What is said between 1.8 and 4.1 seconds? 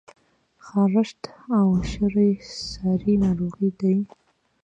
شری څاری ناروغی دي؟